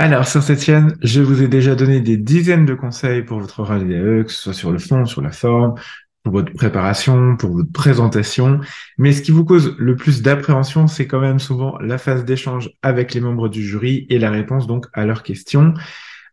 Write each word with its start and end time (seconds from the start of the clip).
Alors, 0.00 0.26
sur 0.26 0.42
cette 0.42 0.62
chaîne, 0.62 0.96
je 1.02 1.20
vous 1.20 1.42
ai 1.42 1.48
déjà 1.48 1.74
donné 1.74 2.00
des 2.00 2.16
dizaines 2.16 2.64
de 2.64 2.72
conseils 2.72 3.22
pour 3.22 3.38
votre 3.38 3.60
oral 3.60 3.86
VAE, 3.86 4.24
que 4.24 4.32
ce 4.32 4.44
soit 4.44 4.54
sur 4.54 4.72
le 4.72 4.78
fond, 4.78 5.04
sur 5.04 5.20
la 5.20 5.30
forme, 5.30 5.74
pour 6.22 6.32
votre 6.32 6.54
préparation, 6.54 7.36
pour 7.36 7.50
votre 7.50 7.70
présentation. 7.70 8.60
Mais 8.96 9.12
ce 9.12 9.20
qui 9.20 9.30
vous 9.30 9.44
cause 9.44 9.76
le 9.78 9.96
plus 9.96 10.22
d'appréhension, 10.22 10.86
c'est 10.86 11.06
quand 11.06 11.20
même 11.20 11.38
souvent 11.38 11.76
la 11.80 11.98
phase 11.98 12.24
d'échange 12.24 12.70
avec 12.80 13.12
les 13.12 13.20
membres 13.20 13.50
du 13.50 13.62
jury 13.62 14.06
et 14.08 14.18
la 14.18 14.30
réponse 14.30 14.66
donc 14.66 14.86
à 14.94 15.04
leurs 15.04 15.22
questions. 15.22 15.74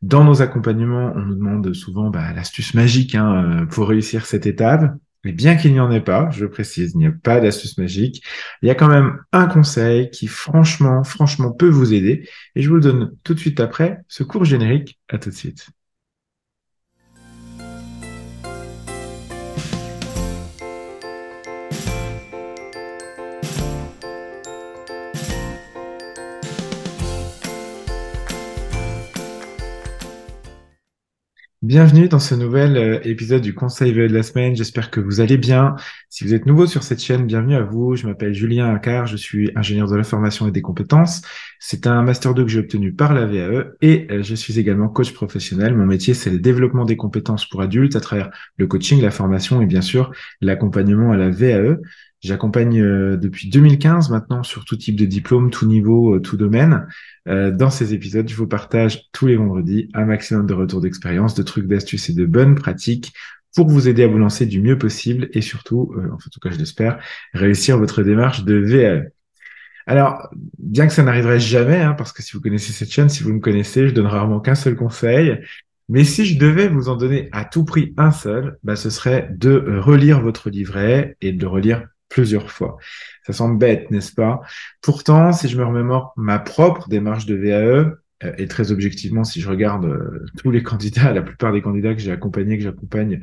Dans 0.02 0.24
nos 0.24 0.42
accompagnements, 0.42 1.12
on 1.18 1.24
nous 1.24 1.36
demande 1.36 1.74
souvent 1.74 2.10
bah, 2.10 2.32
l'astuce 2.34 2.74
magique 2.74 3.16
hein, 3.16 3.64
euh, 3.64 3.66
pour 3.66 3.90
réussir 3.90 4.28
cette 4.28 4.46
étape. 4.46 4.94
Mais 5.28 5.34
bien 5.34 5.58
qu'il 5.58 5.74
n'y 5.74 5.82
en 5.82 5.92
ait 5.92 6.00
pas, 6.00 6.30
je 6.32 6.46
précise, 6.46 6.94
il 6.96 7.00
n'y 7.00 7.08
a 7.08 7.12
pas 7.12 7.42
d'astuce 7.42 7.78
magique. 7.78 8.24
Il 8.62 8.68
y 8.70 8.72
a 8.72 8.76
quand 8.76 8.88
même 8.88 9.20
un 9.34 9.48
conseil 9.48 10.10
qui 10.10 10.26
franchement, 10.26 11.04
franchement 11.04 11.52
peut 11.52 11.68
vous 11.68 11.94
aider. 11.94 12.30
Et 12.56 12.62
je 12.62 12.70
vous 12.70 12.76
le 12.76 12.82
donne 12.82 13.12
tout 13.26 13.34
de 13.34 13.40
suite 13.40 13.60
après 13.60 14.00
ce 14.08 14.24
cours 14.24 14.46
générique. 14.46 15.02
À 15.10 15.18
tout 15.18 15.30
de 15.30 15.36
suite. 15.36 15.68
Bienvenue 31.68 32.08
dans 32.08 32.20
ce 32.20 32.34
nouvel 32.34 32.78
euh, 32.78 33.02
épisode 33.04 33.42
du 33.42 33.54
Conseil 33.54 33.92
VE 33.92 34.08
de 34.08 34.14
la 34.14 34.24
semaine. 34.24 34.56
J'espère 34.56 34.90
que 34.90 35.02
vous 35.02 35.20
allez 35.20 35.36
bien. 35.36 35.76
Si 36.08 36.24
vous 36.24 36.34
êtes 36.34 36.46
nouveau 36.46 36.66
sur 36.66 36.82
cette 36.82 37.04
chaîne, 37.04 37.28
bienvenue 37.28 37.56
à 37.56 37.62
vous. 37.62 37.98
Je 37.98 38.08
m'appelle 38.08 38.34
Julien 38.34 38.74
Accard, 38.74 39.06
je 39.06 39.18
suis 39.18 39.52
ingénieur 39.54 39.90
de 39.90 39.98
la 39.98 40.06
formation 40.06 40.48
et 40.48 40.52
des 40.52 40.62
compétences. 40.62 41.24
C'est 41.60 41.86
un 41.86 42.04
Master 42.04 42.34
2 42.34 42.46
que 42.46 42.50
j'ai 42.50 42.60
obtenu 42.60 42.94
par 42.94 43.14
la 43.14 43.26
VAE 43.26 43.74
et 43.82 44.08
euh, 44.12 44.24
je 44.24 44.34
suis 44.34 44.58
également 44.58 44.88
coach 44.88 45.12
professionnel. 45.12 45.76
Mon 45.76 45.86
métier, 45.86 46.14
c'est 46.14 46.30
le 46.30 46.40
développement 46.40 46.86
des 46.86 46.96
compétences 46.96 47.46
pour 47.46 47.62
adultes 47.62 47.98
à 47.98 48.00
travers 48.00 48.30
le 48.56 48.66
coaching, 48.66 49.02
la 49.02 49.12
formation 49.12 49.62
et 49.62 49.66
bien 49.66 49.82
sûr 49.82 50.14
l'accompagnement 50.40 51.12
à 51.12 51.18
la 51.18 51.30
VAE. 51.30 51.80
J'accompagne 52.22 52.82
euh, 52.82 53.16
depuis 53.16 53.50
2015 53.50 54.10
maintenant 54.10 54.42
sur 54.42 54.66
tout 54.66 54.76
type 54.76 54.96
de 54.96 55.06
diplôme, 55.06 55.52
tout 55.52 55.68
niveau, 55.68 56.16
euh, 56.16 56.20
tout 56.20 56.36
domaine. 56.36 56.88
Euh, 57.28 57.52
dans 57.52 57.70
ces 57.70 57.94
épisodes, 57.94 58.28
je 58.28 58.36
vous 58.36 58.48
partage 58.48 59.10
tous 59.12 59.28
les 59.28 59.36
vendredis 59.36 59.90
un 59.94 60.06
maximum 60.06 60.48
de 60.48 60.54
retours 60.54 60.82
d'expérience, 60.82 61.36
de 61.36 61.44
trucs, 61.44 61.68
d'astuces 61.68 62.10
et 62.10 62.14
de 62.14 62.26
bonnes 62.26 62.56
pratiques 62.56 63.14
pour 63.56 63.68
vous 63.68 63.88
aider 63.88 64.04
à 64.04 64.08
vous 64.08 64.18
lancer 64.18 64.46
du 64.46 64.62
mieux 64.62 64.78
possible 64.78 65.30
et 65.34 65.42
surtout, 65.42 65.94
en 66.12 66.18
tout 66.18 66.40
cas 66.40 66.52
je 66.52 66.58
l'espère, 66.58 67.00
réussir 67.34 67.80
votre 67.80 68.04
démarche 68.04 68.44
de 68.44 68.56
VAE. 68.56 69.10
Alors, 69.88 70.30
bien 70.60 70.86
que 70.86 70.94
ça 70.94 71.02
n'arriverait 71.02 71.40
jamais, 71.40 71.80
hein, 71.80 71.94
parce 71.94 72.12
que 72.12 72.22
si 72.22 72.34
vous 72.34 72.42
connaissez 72.42 72.74
cette 72.74 72.92
chaîne, 72.92 73.10
si 73.10 73.24
vous 73.24 73.34
me 73.34 73.40
connaissez, 73.40 73.88
je 73.88 73.94
donne 73.94 74.06
rarement 74.06 74.42
qu'un 74.42 74.54
seul 74.54 74.76
conseil. 74.76 75.40
Mais 75.90 76.04
si 76.04 76.26
je 76.26 76.38
devais 76.38 76.68
vous 76.68 76.90
en 76.90 76.98
donner 76.98 77.30
à 77.32 77.46
tout 77.46 77.64
prix 77.64 77.94
un 77.98 78.12
seul, 78.12 78.58
bah, 78.64 78.76
ce 78.76 78.90
serait 78.90 79.30
de 79.32 79.80
relire 79.80 80.22
votre 80.22 80.50
livret 80.50 81.16
et 81.22 81.32
de 81.32 81.46
relire 81.46 81.88
plusieurs 82.18 82.50
fois. 82.50 82.78
Ça 83.28 83.32
semble 83.32 83.60
bête, 83.60 83.92
n'est-ce 83.92 84.12
pas? 84.12 84.42
Pourtant, 84.82 85.32
si 85.34 85.48
je 85.48 85.56
me 85.56 85.64
remémore 85.64 86.14
ma 86.18 86.40
propre 86.40 86.90
démarche 86.90 87.28
de 87.28 87.36
VAE, 87.36 87.92
et 88.38 88.48
très 88.48 88.72
objectivement, 88.72 89.24
si 89.24 89.42
je 89.42 89.50
regarde 89.50 89.86
euh, 89.86 90.26
tous 90.38 90.50
les 90.52 90.64
candidats, 90.64 91.12
la 91.14 91.22
plupart 91.22 91.54
des 91.54 91.62
candidats 91.62 91.94
que 91.94 92.02
j'ai 92.02 92.12
accompagnés, 92.12 92.58
que 92.58 92.64
j'accompagne, 92.64 93.22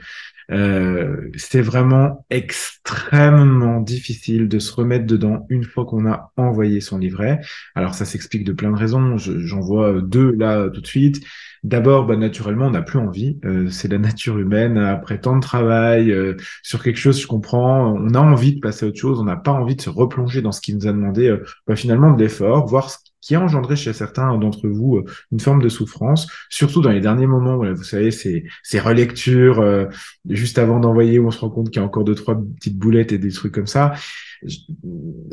euh, 0.51 1.31
c'était 1.37 1.63
vraiment 1.63 2.25
extrêmement 2.31 3.81
difficile 3.81 4.49
de 4.49 4.59
se 4.59 4.73
remettre 4.73 5.07
dedans 5.07 5.47
une 5.49 5.65
fois 5.65 5.85
qu'on 5.85 6.07
a 6.07 6.33
envoyé 6.37 6.81
son 6.81 6.99
livret. 6.99 7.41
Alors 7.75 7.95
ça 7.95 8.05
s'explique 8.05 8.45
de 8.45 8.53
plein 8.53 8.71
de 8.71 8.77
raisons. 8.77 9.17
J'en 9.17 9.61
vois 9.61 10.01
deux 10.01 10.33
là 10.33 10.69
tout 10.69 10.81
de 10.81 10.87
suite. 10.87 11.25
D'abord, 11.65 12.05
bah, 12.05 12.17
naturellement, 12.17 12.67
on 12.67 12.71
n'a 12.71 12.83
plus 12.83 12.99
envie. 12.99 13.39
Euh, 13.47 13.71
c'est 13.71 13.89
la 13.89 13.97
nature 13.97 14.39
humaine. 14.39 14.77
Après 14.77 15.19
tant 15.19 15.35
de 15.35 15.41
travail 15.41 16.13
euh, 16.13 16.37
sur 16.63 16.83
quelque 16.83 16.99
chose, 16.99 17.19
je 17.19 17.27
comprends. 17.27 17.95
On 17.95 18.13
a 18.13 18.21
envie 18.21 18.55
de 18.55 18.61
passer 18.61 18.85
à 18.85 18.89
autre 18.91 19.01
chose. 19.01 19.19
On 19.19 19.25
n'a 19.25 19.37
pas 19.37 19.53
envie 19.53 19.75
de 19.75 19.81
se 19.81 19.89
replonger 19.89 20.43
dans 20.43 20.53
ce 20.53 20.61
qui 20.61 20.75
nous 20.75 20.87
a 20.87 20.93
demandé 20.93 21.27
euh, 21.29 21.43
bah, 21.67 21.75
finalement 21.75 22.13
de 22.13 22.23
l'effort, 22.23 22.67
voir 22.67 22.91
ce 22.91 22.99
qui 23.25 23.35
a 23.35 23.41
engendré 23.41 23.77
chez 23.77 23.93
certains 23.93 24.37
d'entre 24.39 24.69
vous 24.69 25.03
une 25.33 25.41
forme 25.41 25.63
de 25.63 25.69
souffrance, 25.69 26.29
surtout 26.51 26.81
dans 26.81 26.91
les 26.91 27.01
derniers 27.01 27.27
moments. 27.27 27.57
Voilà, 27.57 27.73
vous 27.73 27.85
savez, 27.85 28.11
ces, 28.11 28.45
relectures 28.79 29.89
juste 30.29 30.59
avant 30.59 30.81
d'envoyer 30.81 31.19
où 31.19 31.27
on 31.29 31.31
se 31.31 31.39
rend 31.39 31.51
compte 31.51 31.71
qu'il 31.71 31.81
y 31.81 31.83
a 31.83 31.87
encore 31.87 32.05
deux 32.05 32.15
trois 32.15 32.37
petites 32.37 32.79
boulettes 32.79 33.13
et 33.13 33.19
des 33.19 33.31
trucs 33.31 33.55
comme 33.55 33.67
ça. 33.67 33.95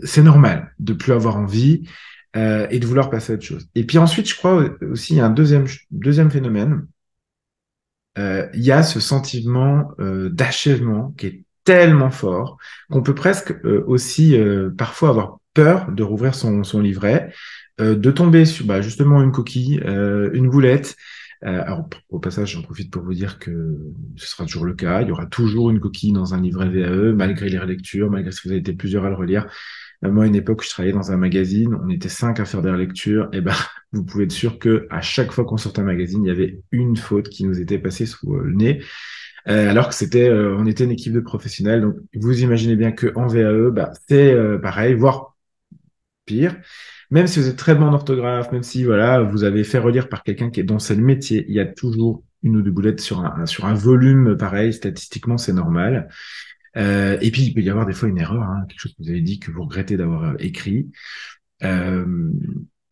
C'est 0.04 0.24
normal 0.24 0.74
de 0.80 0.94
plus 0.94 1.14
avoir 1.14 1.36
envie. 1.38 1.84
Euh, 2.38 2.66
et 2.70 2.80
de 2.80 2.88
vouloir 2.88 3.10
passer 3.10 3.34
à 3.34 3.36
autre 3.36 3.44
chose. 3.44 3.68
Et 3.76 3.86
puis 3.86 3.98
ensuite, 3.98 4.30
je 4.30 4.38
crois 4.38 4.64
aussi, 4.90 5.16
il 5.16 5.18
y 5.18 5.20
a 5.20 5.26
un 5.26 5.32
deuxième, 5.32 5.66
deuxième 5.92 6.32
phénomène. 6.32 6.88
Euh, 8.18 8.48
il 8.54 8.62
y 8.62 8.72
a 8.72 8.84
ce 8.84 9.02
sentiment 9.02 9.92
euh, 10.00 10.30
d'achèvement 10.30 11.12
qui 11.18 11.28
est 11.28 11.44
tellement 11.66 12.10
fort 12.10 12.58
qu'on 12.90 13.04
peut 13.04 13.16
presque 13.16 13.52
euh, 13.66 13.84
aussi 13.86 14.38
euh, 14.38 14.70
parfois 14.78 15.10
avoir 15.10 15.40
peur 15.54 15.92
de 15.92 16.04
rouvrir 16.04 16.36
son, 16.36 16.64
son 16.64 16.80
livret, 16.80 17.34
de 17.80 18.12
tomber 18.12 18.46
sur 18.46 18.66
bah, 18.66 18.82
justement 18.82 19.24
une 19.24 19.32
coquille, 19.32 19.82
une 19.86 20.50
boulette. 20.50 20.96
alors 21.42 21.90
au 22.10 22.20
passage, 22.20 22.52
j'en 22.52 22.62
profite 22.62 22.92
pour 22.92 23.02
vous 23.02 23.14
dire 23.14 23.40
que 23.40 23.78
ce 24.18 24.28
sera 24.28 24.46
toujours 24.46 24.66
le 24.66 24.74
cas. 24.74 25.02
Il 25.02 25.08
y 25.08 25.12
aura 25.12 25.26
toujours 25.26 25.72
une 25.72 25.80
coquille 25.80 26.12
dans 26.12 26.34
un 26.34 26.42
livret 26.42 26.70
VAE, 26.70 27.14
malgré 27.14 27.50
les 27.50 27.58
relectures, 27.58 28.12
malgré 28.12 28.32
si 28.32 28.42
vous 28.46 28.52
avez 28.52 28.60
été 28.60 28.74
plusieurs 28.74 29.06
à 29.06 29.10
le 29.10 29.16
relire. 29.16 29.48
Moi, 30.04 30.24
à 30.24 30.28
une 30.28 30.36
époque, 30.36 30.64
je 30.64 30.70
travaillais 30.70 30.94
dans 30.94 31.12
un 31.12 31.18
magazine, 31.18 31.76
on 31.76 31.90
était 31.90 32.10
cinq 32.10 32.40
à 32.40 32.46
faire 32.46 32.64
des 32.64 32.72
lectures, 32.72 33.30
et 33.34 33.42
ben, 33.42 33.54
vous 33.92 34.04
pouvez 34.04 34.24
être 34.24 34.32
sûr 34.32 34.58
que 34.58 34.88
à 34.90 35.02
chaque 35.02 35.32
fois 35.32 35.46
qu'on 35.46 35.58
sortait 35.58 35.82
un 35.82 35.86
magazine, 35.86 36.24
il 36.24 36.28
y 36.28 36.32
avait 36.32 36.60
une 36.72 36.98
faute 36.98 37.30
qui 37.30 37.44
nous 37.46 37.60
était 37.60 37.78
passée 37.78 38.06
sous 38.08 38.34
euh, 38.34 38.44
le 38.46 38.54
nez. 38.54 38.82
Euh, 39.48 39.70
alors 39.70 39.90
que 39.90 39.96
c'était, 39.96 40.30
euh, 40.30 40.56
on 40.58 40.66
était 40.66 40.84
une 40.86 40.92
équipe 40.92 41.14
de 41.14 41.20
professionnels, 41.20 41.82
donc 41.82 41.96
vous 42.16 42.42
imaginez 42.42 42.76
bien 42.76 42.92
que 42.92 43.12
en 43.16 43.28
VAE, 43.28 43.72
bah, 43.72 43.92
c'est 44.08 44.36
pareil, 44.62 44.96
voire 44.96 45.31
Même 47.10 47.28
si 47.28 47.40
vous 47.40 47.48
êtes 47.48 47.58
très 47.58 47.76
bon 47.76 47.86
en 47.86 47.94
orthographe, 47.94 48.52
même 48.52 48.64
si 48.64 48.84
voilà, 48.84 49.22
vous 49.22 49.44
avez 49.44 49.64
fait 49.64 49.80
relire 49.80 50.08
par 50.08 50.24
quelqu'un 50.24 50.50
qui 50.50 50.62
est 50.62 50.64
dans 50.64 50.80
ce 50.80 50.94
métier, 50.94 51.46
il 51.50 51.54
y 51.54 51.60
a 51.60 51.66
toujours 51.66 52.24
une 52.44 52.56
ou 52.58 52.62
deux 52.62 52.72
boulettes 52.72 53.02
sur 53.02 53.24
un, 53.24 53.46
sur 53.46 53.66
un 53.66 53.74
volume 53.74 54.38
pareil. 54.38 54.74
Statistiquement, 54.74 55.38
c'est 55.38 55.54
normal. 55.54 56.10
Euh, 56.78 57.18
et 57.22 57.32
puis, 57.32 57.44
il 57.44 57.54
peut 57.54 57.62
y 57.62 57.70
avoir 57.70 57.86
des 57.86 57.94
fois 57.94 58.10
une 58.10 58.18
erreur, 58.18 58.44
hein, 58.44 58.66
quelque 58.70 58.80
chose 58.80 58.94
que 58.94 59.04
vous 59.04 59.10
avez 59.10 59.22
dit 59.22 59.40
que 59.40 59.52
vous 59.52 59.64
regrettez 59.64 59.98
d'avoir 59.98 60.24
euh, 60.24 60.36
écrit. 60.40 60.90
Euh, 61.64 62.32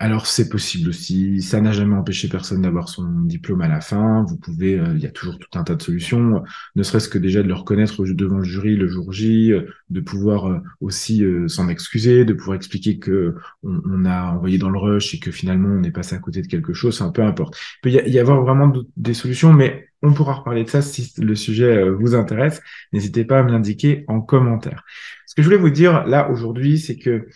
alors 0.02 0.28
c'est 0.28 0.48
possible 0.48 0.90
aussi, 0.90 1.42
ça 1.42 1.60
n'a 1.60 1.74
jamais 1.74 1.96
empêché 1.96 2.30
personne 2.30 2.62
d'avoir 2.62 2.88
son 2.88 3.04
diplôme 3.04 3.60
à 3.60 3.68
la 3.68 3.82
fin. 3.82 4.24
Vous 4.30 4.38
pouvez, 4.38 4.80
euh, 4.80 4.94
il 4.96 5.02
y 5.02 5.06
a 5.06 5.12
toujours 5.12 5.38
tout 5.38 5.60
un 5.60 5.64
tas 5.66 5.76
de 5.76 5.82
solutions, 5.82 6.42
ne 6.78 6.84
serait-ce 6.84 7.10
que 7.10 7.18
déjà 7.18 7.44
de 7.44 7.50
le 7.50 7.54
reconnaître 7.54 8.06
devant 8.06 8.38
le 8.38 8.46
jury 8.46 8.78
le 8.78 8.88
jour 8.88 9.12
J, 9.12 9.52
euh, 9.52 9.64
de 9.90 10.00
pouvoir 10.00 10.48
euh, 10.48 10.60
aussi 10.80 11.22
s'en 11.48 11.68
excuser, 11.68 12.24
de 12.24 12.32
pouvoir 12.32 12.56
expliquer 12.56 12.98
que 12.98 13.36
on, 13.64 14.06
a 14.06 14.32
envoyé 14.32 14.58
dans 14.58 14.70
le 14.70 14.80
rush 14.80 15.14
et 15.16 15.20
que 15.20 15.32
finalement 15.32 15.68
on 15.68 15.84
est 15.84 15.92
passé 15.92 16.16
à 16.16 16.20
côté 16.20 16.42
de 16.42 16.48
quelque 16.48 16.72
chose, 16.72 17.02
enfin 17.02 17.12
peu 17.12 17.24
importe. 17.24 17.58
Il 17.84 17.92
peut 17.92 18.10
y, 18.10 18.20
avoir 18.20 18.42
vraiment 18.42 18.72
des 18.96 19.14
solutions, 19.14 19.52
mais 19.52 19.90
on 20.02 20.14
pourra 20.14 20.36
reparler 20.36 20.64
de 20.64 20.70
ça 20.70 20.82
si 20.82 21.14
le 21.18 21.36
sujet 21.36 21.90
vous 21.90 22.16
intéresse. 22.16 22.62
N'hésitez 22.94 23.26
pas 23.26 23.40
à 23.40 23.44
me 23.44 23.52
l'indiquer 23.52 24.06
en 24.08 24.22
commentaire. 24.22 24.86
Ce 25.26 25.36
que 25.36 25.42
je 25.42 25.48
voulais 25.48 25.60
vous 25.60 25.70
dire 25.70 26.06
là 26.08 26.30
aujourd'hui, 26.30 26.80
c'est 26.80 26.98
que 26.98 27.28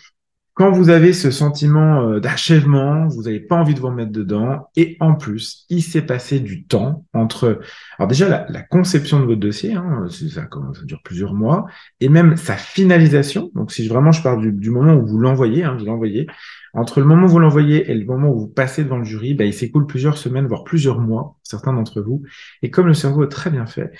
quand 0.54 0.70
vous 0.70 0.88
avez 0.88 1.12
ce 1.12 1.32
sentiment 1.32 2.08
euh, 2.08 2.20
d'achèvement, 2.20 3.08
vous 3.08 3.24
n'avez 3.24 3.40
pas 3.40 3.56
envie 3.56 3.74
de 3.74 3.80
vous 3.80 3.88
remettre 3.88 4.12
dedans, 4.12 4.68
et 4.76 4.96
en 5.00 5.14
plus, 5.14 5.66
il 5.68 5.82
s'est 5.82 6.06
passé 6.06 6.38
du 6.38 6.64
temps 6.64 7.04
entre, 7.12 7.60
alors 7.98 8.08
déjà 8.08 8.46
la, 8.48 8.62
conception 8.62 9.18
de 9.18 9.24
votre 9.24 9.40
dossier, 9.40 9.74
hein, 9.74 10.06
ça, 10.08 10.42
ça, 10.42 10.48
dure 10.84 11.00
plusieurs 11.02 11.34
mois, 11.34 11.66
et 12.00 12.08
même 12.08 12.36
sa 12.36 12.56
finalisation. 12.56 13.50
Donc 13.54 13.72
si 13.72 13.88
vraiment 13.88 14.12
je 14.12 14.22
parle 14.22 14.52
du, 14.52 14.70
moment 14.70 14.94
où 14.94 15.04
vous 15.04 15.18
l'envoyez, 15.18 15.64
hein, 15.64 15.76
vous 15.76 15.86
l'envoyez, 15.86 16.28
entre 16.72 17.00
le 17.00 17.06
moment 17.06 17.26
où 17.26 17.30
vous 17.30 17.38
l'envoyez 17.40 17.90
et 17.90 17.94
le 17.94 18.04
moment 18.04 18.30
où 18.30 18.38
vous 18.38 18.48
passez 18.48 18.84
devant 18.84 18.98
le 18.98 19.04
jury, 19.04 19.34
bah, 19.34 19.44
il 19.44 19.54
s'écoule 19.54 19.86
plusieurs 19.86 20.18
semaines, 20.18 20.46
voire 20.46 20.62
plusieurs 20.62 21.00
mois, 21.00 21.36
certains 21.42 21.72
d'entre 21.72 22.00
vous. 22.00 22.22
Et 22.62 22.70
comme 22.70 22.86
le 22.86 22.94
cerveau 22.94 23.24
est 23.24 23.28
très 23.28 23.50
bien 23.50 23.66
fait, 23.66 23.90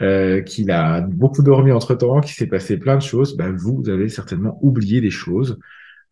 euh, 0.00 0.40
qu'il 0.40 0.70
a 0.70 1.02
beaucoup 1.02 1.42
dormi 1.42 1.70
entre 1.70 1.94
temps, 1.94 2.20
qu'il 2.20 2.34
s'est 2.34 2.46
passé 2.46 2.78
plein 2.78 2.96
de 2.96 3.02
choses, 3.02 3.36
bah, 3.36 3.50
vous 3.54 3.88
avez 3.88 4.08
certainement 4.08 4.58
oublié 4.62 5.02
des 5.02 5.10
choses. 5.10 5.58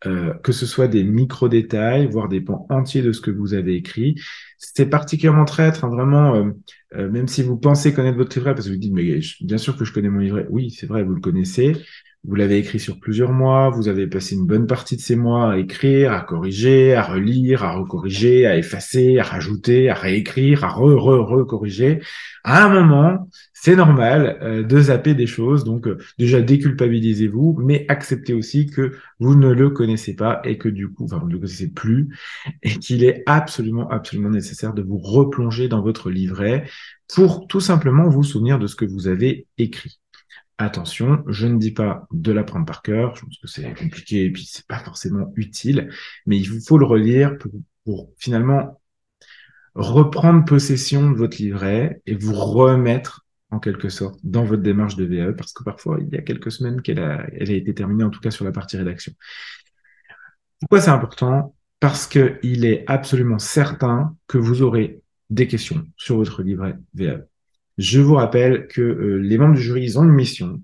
Euh, 0.05 0.33
que 0.43 0.51
ce 0.51 0.67
soit 0.67 0.87
des 0.87 1.03
micro-détails, 1.03 2.07
voire 2.07 2.27
des 2.27 2.39
pans 2.39 2.67
entiers 2.69 3.01
de 3.01 3.11
ce 3.11 3.19
que 3.19 3.31
vous 3.31 3.55
avez 3.55 3.75
écrit. 3.75 4.15
C'est 4.57 4.87
particulièrement 4.87 5.45
traître, 5.45 5.87
vraiment, 5.87 6.35
euh, 6.35 6.51
euh, 6.95 7.09
même 7.09 7.27
si 7.27 7.43
vous 7.43 7.57
pensez 7.57 7.93
connaître 7.93 8.17
votre 8.17 8.35
livret, 8.37 8.55
parce 8.55 8.67
que 8.67 8.71
vous 8.71 8.79
dites, 8.79 8.93
mais 8.93 9.19
bien 9.41 9.57
sûr 9.57 9.77
que 9.77 9.85
je 9.85 9.93
connais 9.93 10.09
mon 10.09 10.19
livret, 10.19 10.47
oui, 10.49 10.71
c'est 10.71 10.87
vrai, 10.87 11.03
vous 11.03 11.13
le 11.13 11.21
connaissez, 11.21 11.73
vous 12.23 12.35
l'avez 12.35 12.57
écrit 12.57 12.79
sur 12.79 12.99
plusieurs 12.99 13.31
mois, 13.31 13.69
vous 13.69 13.87
avez 13.87 14.07
passé 14.07 14.35
une 14.35 14.45
bonne 14.45 14.67
partie 14.67 14.97
de 14.97 15.01
ces 15.01 15.15
mois 15.15 15.53
à 15.53 15.57
écrire, 15.57 16.11
à 16.11 16.21
corriger, 16.21 16.93
à 16.93 17.03
relire, 17.03 17.63
à 17.63 17.73
recorriger, 17.73 18.45
à 18.45 18.57
effacer, 18.57 19.19
à 19.19 19.23
rajouter, 19.23 19.89
à 19.89 19.93
réécrire, 19.93 20.65
à 20.65 20.69
re-re-recorriger. 20.69 22.01
À 22.43 22.65
un 22.65 22.69
moment, 22.69 23.29
c'est 23.53 23.75
normal 23.75 24.37
euh, 24.41 24.63
de 24.63 24.79
zapper 24.79 25.13
des 25.13 25.27
choses, 25.27 25.63
donc 25.63 25.87
déjà 26.17 26.41
déculpabilisez-vous, 26.41 27.59
mais 27.63 27.85
acceptez 27.87 28.33
aussi 28.33 28.65
que 28.65 28.93
vous 29.19 29.35
ne 29.35 29.51
le 29.51 29.69
connaissez 29.69 30.15
pas 30.15 30.41
et 30.43 30.57
que 30.57 30.69
du 30.69 30.89
coup, 30.89 31.05
enfin 31.05 31.19
vous 31.19 31.27
ne 31.27 31.33
le 31.33 31.39
connaissez 31.39 31.69
plus, 31.69 32.09
et 32.63 32.71
qu'il 32.71 33.03
est 33.03 33.23
absolument, 33.25 33.89
absolument 33.89 34.29
nécessaire 34.29 34.46
de 34.73 34.81
vous 34.81 34.97
replonger 34.97 35.67
dans 35.67 35.81
votre 35.81 36.09
livret 36.09 36.69
pour 37.13 37.47
tout 37.47 37.59
simplement 37.59 38.09
vous 38.09 38.23
souvenir 38.23 38.59
de 38.59 38.67
ce 38.67 38.75
que 38.75 38.85
vous 38.85 39.07
avez 39.07 39.47
écrit. 39.57 39.99
Attention, 40.57 41.23
je 41.27 41.45
ne 41.45 41.57
dis 41.57 41.71
pas 41.71 42.07
de 42.11 42.31
l'apprendre 42.31 42.65
par 42.65 42.81
cœur, 42.81 43.15
je 43.15 43.21
pense 43.21 43.37
que 43.37 43.47
c'est 43.47 43.73
compliqué 43.75 44.25
et 44.25 44.31
puis 44.31 44.45
c'est 44.51 44.65
pas 44.65 44.79
forcément 44.79 45.31
utile, 45.35 45.89
mais 46.25 46.37
il 46.37 46.49
vous 46.49 46.61
faut 46.61 46.79
le 46.79 46.85
relire 46.85 47.37
pour, 47.85 48.11
finalement 48.17 48.81
reprendre 49.75 50.43
possession 50.43 51.11
de 51.11 51.15
votre 51.15 51.37
livret 51.37 52.01
et 52.05 52.15
vous 52.15 52.33
remettre 52.33 53.25
en 53.51 53.59
quelque 53.59 53.87
sorte 53.87 54.19
dans 54.23 54.43
votre 54.43 54.63
démarche 54.63 54.95
de 54.95 55.05
VAE 55.05 55.33
parce 55.33 55.53
que 55.53 55.63
parfois 55.63 55.99
il 56.01 56.09
y 56.09 56.17
a 56.17 56.21
quelques 56.21 56.51
semaines 56.51 56.81
qu'elle 56.81 56.99
a, 56.99 57.25
elle 57.31 57.51
a 57.51 57.53
été 57.53 57.73
terminée 57.73 58.03
en 58.03 58.09
tout 58.09 58.19
cas 58.19 58.31
sur 58.31 58.43
la 58.43 58.51
partie 58.51 58.75
rédaction. 58.75 59.13
Pourquoi 60.59 60.81
c'est 60.81 60.89
important? 60.89 61.55
Parce 61.79 62.07
que 62.07 62.39
il 62.43 62.65
est 62.65 62.83
absolument 62.87 63.39
certain 63.39 64.15
que 64.27 64.37
vous 64.37 64.61
aurez 64.61 65.01
des 65.29 65.47
questions 65.47 65.85
sur 65.95 66.17
votre 66.17 66.41
livret 66.41 66.75
VAE. 66.95 67.27
Je 67.77 67.99
vous 67.99 68.15
rappelle 68.15 68.67
que 68.67 68.81
euh, 68.81 69.17
les 69.17 69.37
membres 69.37 69.55
du 69.55 69.61
jury, 69.61 69.83
ils 69.83 69.99
ont 69.99 70.03
une 70.03 70.11
mission 70.11 70.61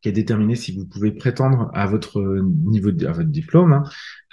qui 0.00 0.08
est 0.08 0.12
déterminée 0.12 0.54
si 0.54 0.74
vous 0.74 0.86
pouvez 0.86 1.12
prétendre 1.12 1.70
à 1.74 1.86
votre 1.86 2.22
niveau, 2.22 2.90
de, 2.90 3.06
à 3.06 3.12
votre 3.12 3.28
diplôme. 3.28 3.74
Hein. 3.74 3.84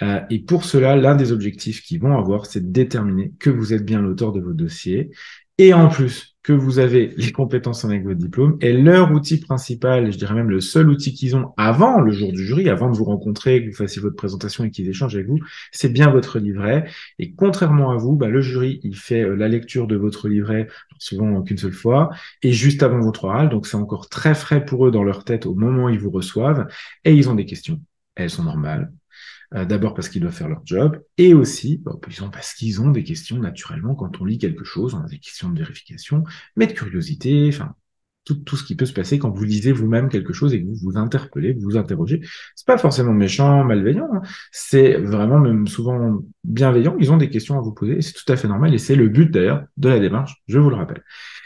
Euh, 0.02 0.20
et 0.30 0.38
pour 0.38 0.64
cela, 0.64 0.96
l'un 0.96 1.14
des 1.14 1.32
objectifs 1.32 1.82
qu'ils 1.82 2.00
vont 2.00 2.16
avoir, 2.16 2.46
c'est 2.46 2.60
de 2.60 2.72
déterminer 2.72 3.32
que 3.38 3.50
vous 3.50 3.74
êtes 3.74 3.84
bien 3.84 4.00
l'auteur 4.00 4.32
de 4.32 4.40
vos 4.40 4.54
dossiers. 4.54 5.10
Et 5.58 5.74
en 5.74 5.88
plus, 5.88 6.36
que 6.48 6.52
vous 6.54 6.78
avez 6.78 7.12
les 7.18 7.30
compétences 7.30 7.84
avec 7.84 8.04
votre 8.04 8.18
diplôme 8.18 8.56
et 8.62 8.72
leur 8.72 9.12
outil 9.12 9.38
principal, 9.38 10.10
je 10.10 10.16
dirais 10.16 10.34
même 10.34 10.48
le 10.48 10.62
seul 10.62 10.88
outil 10.88 11.12
qu'ils 11.12 11.36
ont 11.36 11.52
avant 11.58 12.00
le 12.00 12.10
jour 12.10 12.32
du 12.32 12.42
jury, 12.42 12.70
avant 12.70 12.90
de 12.90 12.96
vous 12.96 13.04
rencontrer, 13.04 13.62
que 13.62 13.68
vous 13.68 13.76
fassiez 13.76 14.00
votre 14.00 14.16
présentation 14.16 14.64
et 14.64 14.70
qu'ils 14.70 14.88
échangent 14.88 15.16
avec 15.16 15.26
vous, 15.26 15.40
c'est 15.72 15.92
bien 15.92 16.10
votre 16.10 16.38
livret. 16.38 16.88
Et 17.18 17.34
contrairement 17.34 17.90
à 17.90 17.96
vous, 17.96 18.16
bah, 18.16 18.28
le 18.28 18.40
jury, 18.40 18.80
il 18.82 18.96
fait 18.96 19.24
euh, 19.24 19.34
la 19.36 19.46
lecture 19.48 19.86
de 19.86 19.96
votre 19.96 20.28
livret 20.28 20.68
souvent 20.98 21.42
qu'une 21.42 21.58
seule 21.58 21.72
fois 21.72 22.08
et 22.42 22.52
juste 22.52 22.82
avant 22.82 23.00
votre 23.00 23.24
oral. 23.24 23.50
Donc 23.50 23.66
c'est 23.66 23.76
encore 23.76 24.08
très 24.08 24.34
frais 24.34 24.64
pour 24.64 24.86
eux 24.86 24.90
dans 24.90 25.04
leur 25.04 25.24
tête 25.24 25.44
au 25.44 25.54
moment 25.54 25.84
où 25.84 25.88
ils 25.90 26.00
vous 26.00 26.10
reçoivent 26.10 26.66
et 27.04 27.12
ils 27.14 27.28
ont 27.28 27.34
des 27.34 27.44
questions. 27.46 27.78
Elles 28.14 28.30
sont 28.30 28.44
normales. 28.44 28.90
Euh, 29.54 29.64
d'abord 29.64 29.94
parce 29.94 30.10
qu'ils 30.10 30.20
doivent 30.20 30.34
faire 30.34 30.48
leur 30.48 30.60
job, 30.66 31.02
et 31.16 31.32
aussi 31.32 31.78
bah, 31.78 31.92
parce 32.30 32.52
qu'ils 32.52 32.82
ont 32.82 32.90
des 32.90 33.02
questions 33.02 33.38
naturellement 33.38 33.94
quand 33.94 34.20
on 34.20 34.26
lit 34.26 34.36
quelque 34.36 34.64
chose, 34.64 34.94
on 34.94 35.00
a 35.00 35.08
des 35.08 35.18
questions 35.18 35.48
de 35.48 35.58
vérification, 35.58 36.24
mais 36.54 36.66
de 36.66 36.72
curiosité, 36.72 37.48
enfin 37.50 37.74
tout, 38.34 38.56
ce 38.56 38.64
qui 38.64 38.76
peut 38.76 38.86
se 38.86 38.92
passer 38.92 39.18
quand 39.18 39.30
vous 39.30 39.44
lisez 39.44 39.72
vous-même 39.72 40.08
quelque 40.08 40.32
chose 40.32 40.54
et 40.54 40.62
que 40.62 40.66
vous 40.66 40.76
vous 40.82 40.96
interpellez, 40.96 41.52
vous 41.52 41.62
vous 41.62 41.76
interrogez. 41.76 42.20
C'est 42.54 42.66
pas 42.66 42.78
forcément 42.78 43.12
méchant, 43.12 43.64
malveillant, 43.64 44.08
hein. 44.12 44.22
c'est 44.52 44.94
vraiment 44.94 45.38
même 45.38 45.66
souvent 45.66 46.22
bienveillant. 46.44 46.96
Ils 46.98 47.12
ont 47.12 47.16
des 47.16 47.30
questions 47.30 47.58
à 47.58 47.60
vous 47.60 47.72
poser, 47.72 48.00
c'est 48.02 48.12
tout 48.12 48.30
à 48.32 48.36
fait 48.36 48.48
normal 48.48 48.74
et 48.74 48.78
c'est 48.78 48.96
le 48.96 49.08
but 49.08 49.30
d'ailleurs 49.30 49.64
de 49.76 49.88
la 49.88 49.98
démarche, 49.98 50.42
je 50.46 50.58
vous 50.58 50.70
le 50.70 50.76
rappelle. 50.76 51.02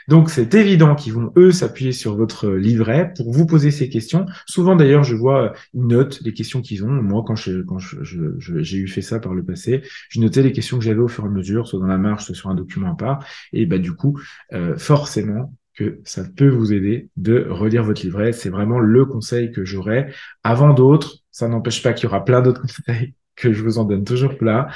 Donc 0.09 0.31
c'est 0.31 0.55
évident 0.55 0.95
qu'ils 0.95 1.13
vont 1.13 1.33
eux 1.37 1.53
s'appuyer 1.53 1.93
sur 1.93 2.17
votre 2.17 2.51
livret 2.51 3.13
pour 3.17 3.33
vous 3.33 3.47
poser 3.47 3.71
ces 3.71 3.89
questions. 3.89 4.27
Souvent 4.47 4.77
d'ailleurs, 4.77 5.05
je 5.05 5.15
vois 5.15 5.53
une 5.75 5.89
note 5.89 6.21
les 6.23 6.33
questions 6.33 6.61
qu'ils 6.61 6.85
ont. 6.85 6.91
Moi, 6.91 7.25
quand 7.27 7.37
j'ai 7.37 8.77
eu 8.77 8.89
fait 8.89 9.03
ça 9.03 9.21
par 9.21 9.35
le 9.35 9.45
passé, 9.45 9.83
je 10.09 10.21
notais 10.21 10.43
les 10.43 10.53
questions 10.53 10.79
que 10.79 10.85
j'avais 10.85 11.01
au 11.01 11.09
fur 11.09 11.25
et 11.25 11.29
à 11.29 11.31
mesure, 11.31 11.69
soit 11.69 11.79
dans 11.79 11.87
la 11.87 11.99
marche, 11.99 12.25
soit 12.25 12.35
sur 12.35 12.51
un 12.51 12.55
document 12.55 12.93
à 12.93 12.97
part. 12.97 13.25
Et 13.53 13.67
bah 13.67 13.79
du 13.79 13.93
coup, 13.93 14.19
euh, 14.53 14.77
forcément, 14.77 15.55
que 15.75 16.01
ça 16.05 16.25
peut 16.25 16.49
vous 16.49 16.73
aider 16.73 17.09
de 17.17 17.47
relire 17.49 17.85
votre 17.85 18.03
livret. 18.03 18.33
C'est 18.33 18.51
vraiment 18.51 18.79
le 18.79 19.05
conseil 19.05 19.53
que 19.53 19.65
j'aurais. 19.65 20.13
Avant 20.43 20.75
d'autres, 20.75 21.19
ça 21.31 21.49
n'empêche 21.49 21.83
pas 21.83 21.93
qu'il 21.93 22.05
y 22.05 22.07
aura 22.07 22.25
plein 22.25 22.43
d'autres 22.43 22.61
conseils 22.87 23.15
que 23.37 23.53
je 23.53 23.63
vous 23.63 23.79
en 23.79 23.85
donne 23.85 24.05
toujours 24.05 24.37
plein. 24.37 24.67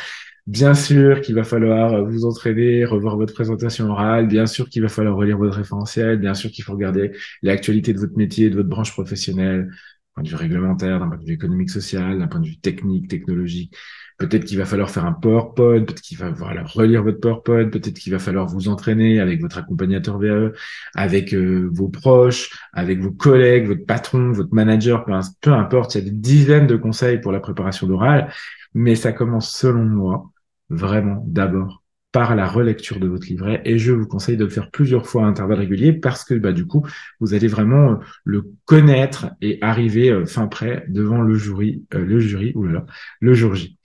Bien 0.47 0.75
sûr 0.75 1.23
qu'il 1.23 1.35
va 1.35 1.43
falloir 1.43 2.05
vous 2.05 2.25
entraîner, 2.25 2.85
revoir 2.85 3.17
votre 3.17 3.35
présentation 3.35 3.91
orale, 3.91 4.29
bien 4.29 4.47
sûr 4.47 4.69
qu'il 4.69 4.83
va 4.83 4.89
falloir 4.89 5.17
relire 5.17 5.39
votre 5.39 5.57
référentiel, 5.57 6.19
bien 6.19 6.35
sûr 6.35 6.51
qu'il 6.51 6.63
faut 6.63 6.73
regarder 6.73 7.13
l'actualité 7.43 7.93
de 7.93 7.99
votre 7.99 8.17
métier, 8.17 8.49
de 8.49 8.55
votre 8.55 8.69
branche 8.69 8.93
professionnelle, 8.93 9.71
point 10.17 10.25
de 10.25 10.29
vue 10.31 10.37
réglementaire, 10.37 10.99
d'un 10.99 11.09
point 11.09 11.19
de 11.19 11.25
vue 11.25 11.35
économique, 11.35 11.71
social, 11.71 12.19
d'un 12.19 12.27
point 12.27 12.41
de 12.41 12.47
vue 12.47 12.59
technique, 12.59 13.09
technologique. 13.09 13.77
Peut-être 14.19 14.47
qu'il 14.47 14.57
va 14.57 14.65
falloir 14.65 14.89
faire 14.89 15.05
un 15.05 15.13
PowerPoint, 15.13 15.85
peut-être 15.85 16.01
qu'il 16.01 16.17
va 16.17 16.35
falloir 16.35 16.73
relire 16.73 17.03
votre 17.03 17.21
PowerPoint, 17.21 17.69
peut-être 17.69 17.99
qu'il 17.99 18.13
va 18.13 18.19
falloir 18.19 18.47
vous 18.47 18.69
entraîner 18.69 19.21
avec 19.21 19.43
votre 19.43 19.59
accompagnateur 19.59 20.19
VAE, 20.19 20.53
avec 20.95 21.35
euh, 21.35 21.69
vos 21.71 21.89
proches, 21.89 22.51
avec 22.73 22.99
vos 23.01 23.13
collègues, 23.13 23.67
votre 23.67 23.85
patron, 23.85 24.33
votre 24.33 24.55
manager, 24.55 25.05
peu 25.05 25.53
importe, 25.53 25.95
il 25.95 25.99
y 25.99 26.01
a 26.01 26.11
des 26.11 26.17
dizaines 26.17 26.67
de 26.67 26.77
conseils 26.77 27.21
pour 27.21 27.33
la 27.33 27.41
préparation 27.41 27.87
d'oral, 27.87 28.33
mais 28.73 28.95
ça 28.95 29.13
commence 29.13 29.55
selon 29.55 29.85
moi 29.85 30.33
vraiment 30.71 31.23
d'abord 31.27 31.83
par 32.17 32.35
la 32.35 32.49
relecture 32.49 32.99
de 32.99 33.07
votre 33.07 33.27
livret 33.27 33.61
et 33.67 33.77
je 33.77 33.93
vous 33.93 34.07
conseille 34.07 34.39
de 34.39 34.45
le 34.45 34.49
faire 34.49 34.71
plusieurs 34.71 35.07
fois 35.07 35.25
à 35.25 35.27
intervalles 35.27 35.59
réguliers 35.59 35.93
parce 35.93 36.25
que 36.25 36.33
bah, 36.33 36.53
du 36.53 36.67
coup, 36.67 36.83
vous 37.21 37.35
allez 37.35 37.47
vraiment 37.47 37.91
euh, 37.91 37.97
le 38.25 38.53
connaître 38.65 39.33
et 39.43 39.59
arriver 39.61 40.09
euh, 40.09 40.25
fin 40.25 40.47
prêt 40.47 40.87
devant 40.89 41.21
le 41.21 41.35
jury, 41.35 41.85
euh, 41.93 42.03
le 42.07 42.19
jury, 42.19 42.53
ou 42.55 42.65
là, 42.65 42.87
le 43.21 43.35
jour 43.35 43.55
J. 43.55 43.77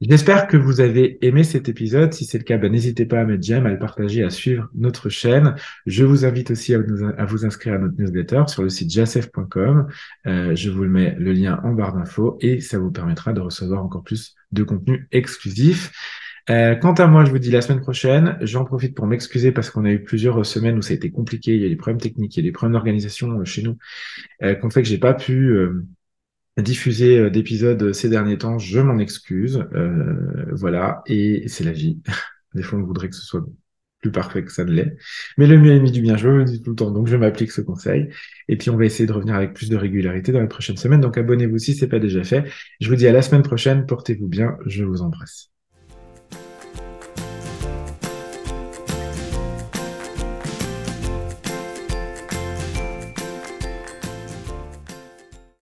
J'espère 0.00 0.46
que 0.46 0.56
vous 0.56 0.80
avez 0.80 1.18
aimé 1.26 1.42
cet 1.42 1.68
épisode. 1.68 2.12
Si 2.14 2.24
c'est 2.24 2.38
le 2.38 2.44
cas, 2.44 2.58
bah, 2.58 2.68
n'hésitez 2.68 3.06
pas 3.06 3.18
à 3.18 3.24
mettre 3.24 3.42
j'aime, 3.42 3.66
à 3.66 3.70
le 3.70 3.78
partager, 3.80 4.22
à 4.22 4.30
suivre 4.30 4.68
notre 4.76 5.08
chaîne. 5.08 5.56
Je 5.84 6.04
vous 6.04 6.24
invite 6.24 6.52
aussi 6.52 6.76
à, 6.76 6.78
vous 7.24 7.44
inscrire 7.44 7.74
à 7.74 7.78
notre 7.78 8.00
newsletter 8.00 8.44
sur 8.46 8.62
le 8.62 8.68
site 8.68 8.90
jasef.com. 8.92 9.88
je 10.24 10.70
vous 10.70 10.84
mets 10.84 11.16
le 11.18 11.32
lien 11.32 11.60
en 11.64 11.72
barre 11.72 11.94
d'infos 11.94 12.38
et 12.40 12.60
ça 12.60 12.78
vous 12.78 12.92
permettra 12.92 13.32
de 13.32 13.40
recevoir 13.40 13.84
encore 13.84 14.04
plus 14.04 14.36
de 14.52 14.62
contenu 14.62 15.08
exclusif. 15.10 15.90
Euh, 16.50 16.74
quant 16.74 16.92
à 16.94 17.06
moi, 17.06 17.24
je 17.24 17.30
vous 17.30 17.38
dis 17.38 17.50
la 17.50 17.62
semaine 17.62 17.80
prochaine. 17.80 18.36
J'en 18.42 18.64
profite 18.64 18.94
pour 18.94 19.06
m'excuser 19.06 19.52
parce 19.52 19.70
qu'on 19.70 19.84
a 19.84 19.90
eu 19.90 20.02
plusieurs 20.02 20.44
semaines 20.44 20.76
où 20.78 20.82
ça 20.82 20.92
a 20.92 20.96
été 20.96 21.10
compliqué. 21.10 21.54
Il 21.54 21.62
y 21.62 21.66
a 21.66 21.68
des 21.68 21.76
problèmes 21.76 22.00
techniques, 22.00 22.36
il 22.36 22.40
y 22.40 22.46
a 22.46 22.48
des 22.48 22.52
problèmes 22.52 22.74
d'organisation 22.74 23.40
euh, 23.40 23.44
chez 23.44 23.62
nous, 23.62 23.78
euh, 24.42 24.54
qu'on 24.54 24.70
fait 24.70 24.82
que 24.82 24.88
j'ai 24.88 24.98
pas 24.98 25.14
pu 25.14 25.52
euh, 25.52 25.86
diffuser 26.58 27.30
d'épisodes 27.30 27.92
ces 27.92 28.08
derniers 28.08 28.38
temps. 28.38 28.58
Je 28.58 28.80
m'en 28.80 28.98
excuse. 28.98 29.64
voilà, 30.52 31.02
et 31.06 31.48
c'est 31.48 31.64
la 31.64 31.72
vie. 31.72 32.00
des 32.54 32.62
fois, 32.62 32.78
on 32.78 32.82
voudrait 32.82 33.08
que 33.08 33.16
ce 33.16 33.22
soit 33.24 33.44
plus 34.02 34.12
parfait 34.12 34.44
que 34.44 34.52
ça 34.52 34.64
ne 34.64 34.70
l'est. 34.72 34.96
Mais 35.38 35.46
le 35.46 35.58
mieux 35.58 35.72
est 35.72 35.80
mis 35.80 35.90
du 35.90 36.02
bien, 36.02 36.16
je 36.18 36.28
me 36.28 36.44
dis 36.44 36.60
tout 36.60 36.70
le 36.70 36.76
temps, 36.76 36.90
donc 36.90 37.06
je 37.08 37.16
m'applique 37.16 37.50
ce 37.52 37.62
conseil. 37.62 38.10
Et 38.48 38.56
puis 38.58 38.68
on 38.68 38.76
va 38.76 38.84
essayer 38.84 39.06
de 39.06 39.12
revenir 39.12 39.34
avec 39.34 39.54
plus 39.54 39.70
de 39.70 39.76
régularité 39.76 40.30
dans 40.30 40.42
les 40.42 40.48
prochaines 40.48 40.76
semaines. 40.76 41.00
Donc 41.00 41.16
abonnez-vous 41.16 41.58
si 41.58 41.74
ce 41.74 41.84
n'est 41.84 41.90
pas 41.90 41.98
déjà 41.98 42.22
fait. 42.22 42.44
Je 42.80 42.88
vous 42.90 42.96
dis 42.96 43.06
à 43.08 43.12
la 43.12 43.22
semaine 43.22 43.42
prochaine, 43.42 43.86
portez-vous 43.86 44.28
bien, 44.28 44.58
je 44.66 44.84
vous 44.84 45.00
embrasse. 45.00 45.53